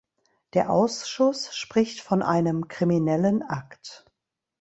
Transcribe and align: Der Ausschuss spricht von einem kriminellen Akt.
Der 0.55 0.71
Ausschuss 0.71 1.55
spricht 1.55 2.01
von 2.01 2.23
einem 2.23 2.67
kriminellen 2.67 3.43
Akt. 3.43 4.03